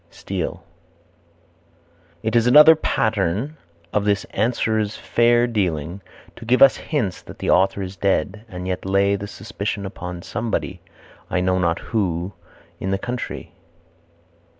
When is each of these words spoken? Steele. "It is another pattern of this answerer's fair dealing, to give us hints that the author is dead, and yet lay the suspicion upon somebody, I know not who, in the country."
Steele. 0.09 0.63
"It 2.23 2.35
is 2.35 2.47
another 2.47 2.75
pattern 2.75 3.55
of 3.93 4.03
this 4.03 4.23
answerer's 4.31 4.95
fair 4.97 5.45
dealing, 5.45 6.01
to 6.37 6.43
give 6.43 6.63
us 6.63 6.75
hints 6.77 7.21
that 7.21 7.37
the 7.37 7.51
author 7.51 7.83
is 7.83 7.97
dead, 7.97 8.43
and 8.49 8.67
yet 8.67 8.83
lay 8.83 9.15
the 9.15 9.27
suspicion 9.27 9.85
upon 9.85 10.23
somebody, 10.23 10.81
I 11.29 11.39
know 11.39 11.59
not 11.59 11.77
who, 11.77 12.33
in 12.79 12.89
the 12.89 12.97
country." 12.97 13.51